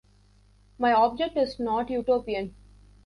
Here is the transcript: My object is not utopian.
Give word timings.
My 0.79 0.93
object 0.93 1.37
is 1.37 1.59
not 1.59 1.91
utopian. 1.91 2.55